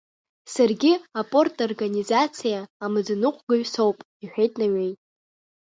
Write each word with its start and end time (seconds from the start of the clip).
Саргьы 0.53 0.93
апарторганизациа 1.21 2.59
амаӡаныҟәгаҩ 2.83 3.63
соуп,— 3.73 3.97
иҳәеит 4.23 4.53
Наҩеи. 4.59 4.93